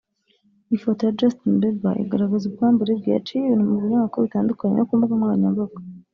Ifoto 0.75 1.01
ya 1.07 1.15
Justin 1.19 1.53
Bieber 1.61 1.95
igaragaza 2.05 2.43
ubwambure 2.47 2.91
bwe 2.99 3.09
yaciye 3.15 3.39
ibintu 3.45 3.69
mu 3.69 3.75
binyamakuru 3.83 4.25
bitandukanye 4.27 4.73
no 4.75 4.85
ku 4.87 4.93
mbuga 4.97 5.13
nkoranyambaga 5.17 5.77